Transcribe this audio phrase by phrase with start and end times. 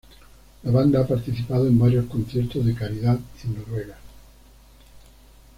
[0.63, 3.99] La banda ha participado en varios conciertos de caridad en Noruega.